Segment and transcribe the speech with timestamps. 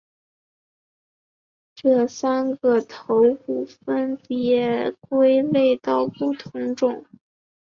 [1.75, 7.05] 这三个头骨分别归类到不同种。